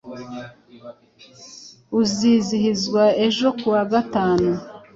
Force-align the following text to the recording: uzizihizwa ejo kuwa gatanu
uzizihizwa 2.01 3.03
ejo 3.25 3.47
kuwa 3.59 3.83
gatanu 3.91 4.51